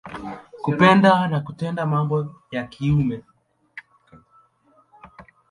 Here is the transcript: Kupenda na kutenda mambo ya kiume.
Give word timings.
Kupenda 0.63 1.27
na 1.27 1.39
kutenda 1.39 1.85
mambo 1.85 2.35
ya 2.51 2.63
kiume. 2.67 3.23